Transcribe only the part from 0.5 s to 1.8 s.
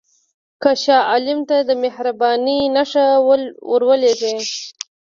که شاه عالم ته د